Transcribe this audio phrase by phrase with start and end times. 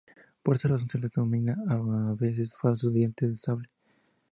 [0.41, 3.69] Por esta razón, se les denomina a veces "falsos dientes de sable".